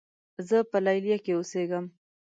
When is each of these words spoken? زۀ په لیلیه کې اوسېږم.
زۀ 0.47 0.59
په 0.69 0.77
لیلیه 0.85 1.17
کې 1.23 1.31
اوسېږم. 1.35 1.85